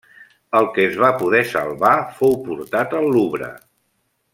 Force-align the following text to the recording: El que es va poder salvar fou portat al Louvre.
El 0.59 0.69
que 0.77 0.85
es 0.91 0.97
va 1.03 1.11
poder 1.19 1.43
salvar 1.51 1.93
fou 2.23 2.35
portat 2.49 3.01
al 3.03 3.09
Louvre. 3.15 3.55